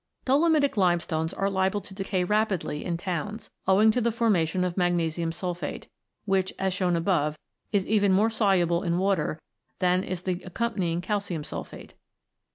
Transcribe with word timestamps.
Dolomitic 0.25 0.77
limestones 0.77 1.31
are 1.31 1.47
liable 1.47 1.79
to 1.81 1.93
decay 1.93 2.23
rapidly 2.23 2.83
in 2.83 2.97
towns, 2.97 3.51
owing 3.67 3.91
to 3.91 4.01
the 4.01 4.11
formation 4.11 4.63
of 4.63 4.75
magnesium 4.75 5.31
sulphate, 5.31 5.89
which, 6.25 6.51
as 6.57 6.73
shown 6.73 6.95
above, 6.95 7.37
is 7.71 7.85
even 7.85 8.11
more 8.11 8.31
soluble 8.31 8.81
in 8.81 8.97
water 8.97 9.39
than 9.77 10.03
is 10.03 10.23
the 10.23 10.41
accompanying 10.43 11.01
calcium 11.01 11.43
sulphate. 11.43 11.93